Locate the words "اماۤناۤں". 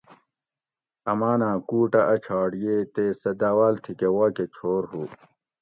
1.11-1.57